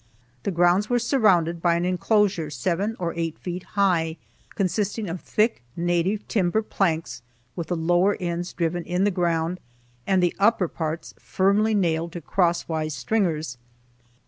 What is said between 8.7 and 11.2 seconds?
in the ground, and the upper parts